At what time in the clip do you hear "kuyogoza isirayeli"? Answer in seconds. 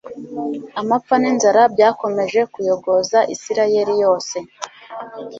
2.53-3.93